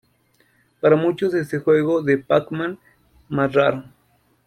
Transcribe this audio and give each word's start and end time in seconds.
Para 0.79 0.95
muchos, 0.95 1.35
este 1.35 1.57
es 1.57 1.59
el 1.59 1.63
juego 1.63 2.01
de 2.01 2.17
Pac-Man 2.17 2.79
más 3.29 3.53
raro. 3.53 3.83